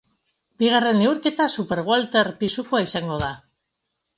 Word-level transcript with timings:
Bigarren 0.61 0.97
neurketa 1.01 1.47
superwelter 1.57 2.33
pisukoa 2.41 2.85
izango 2.89 3.21
da. 3.27 3.29